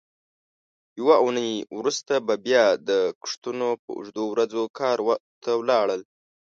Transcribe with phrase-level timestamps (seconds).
[0.99, 2.89] یوه اوونۍ وروسته به بیا د
[3.21, 4.97] کښتونو په اوږدو ورځو کار
[5.43, 6.01] ته ولاړل.